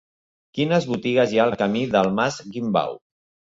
Quines 0.59 0.87
botigues 0.93 1.29
hi 1.35 1.39
ha 1.39 1.45
al 1.45 1.55
camí 1.61 1.85
del 1.93 2.11
Mas 2.19 2.41
Guimbau? 2.57 3.01